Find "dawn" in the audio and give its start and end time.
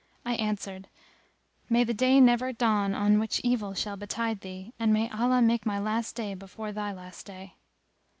2.51-2.95